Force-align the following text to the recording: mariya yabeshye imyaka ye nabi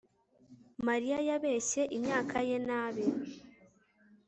mariya 0.87 1.17
yabeshye 1.29 1.81
imyaka 1.97 2.37
ye 2.49 2.57
nabi 2.67 3.05